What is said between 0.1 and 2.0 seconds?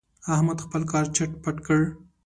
احمد خپل کار چټ پټ کړ.